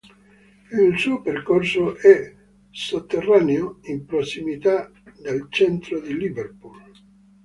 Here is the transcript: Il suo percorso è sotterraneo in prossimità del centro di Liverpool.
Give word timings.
Il 0.71 0.97
suo 0.97 1.21
percorso 1.21 1.95
è 1.95 2.35
sotterraneo 2.71 3.81
in 3.83 4.03
prossimità 4.03 4.91
del 5.21 5.45
centro 5.51 5.99
di 6.01 6.17
Liverpool. 6.17 6.91